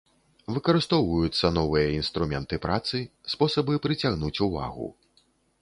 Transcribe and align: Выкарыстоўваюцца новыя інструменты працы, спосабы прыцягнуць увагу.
Выкарыстоўваюцца 0.53 1.51
новыя 1.57 1.91
інструменты 1.99 2.55
працы, 2.65 3.05
спосабы 3.35 3.73
прыцягнуць 3.85 4.37
увагу. 4.49 4.93